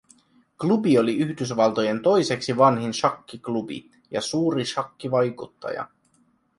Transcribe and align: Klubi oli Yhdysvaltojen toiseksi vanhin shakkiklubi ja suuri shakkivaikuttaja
Klubi 0.63 0.95
oli 1.01 1.13
Yhdysvaltojen 1.25 2.01
toiseksi 2.09 2.57
vanhin 2.63 2.93
shakkiklubi 3.01 3.81
ja 4.11 4.21
suuri 4.31 4.65
shakkivaikuttaja 4.75 5.87